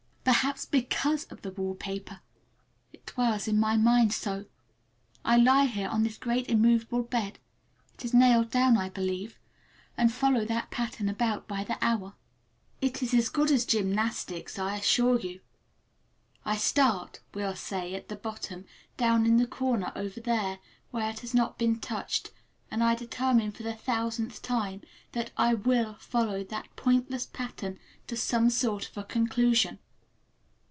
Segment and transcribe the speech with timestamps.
[0.23, 2.21] Perhaps because of the wallpaper.
[2.93, 4.45] It dwells in my mind so!
[5.25, 10.69] I lie here on this great immovable bed—it is nailed down, I believe—and follow that
[10.69, 12.13] pattern about by the hour.
[12.81, 15.41] It is as good as gymnastics, I assure you.
[16.45, 18.65] I start, we'll say, at the bottom,
[18.97, 20.59] down in the corner over there
[20.91, 22.31] where it has not been touched,
[22.69, 24.81] and I determine for the thousandth time
[25.13, 29.79] that I will follow that pointless pattern to some sort of a conclusion.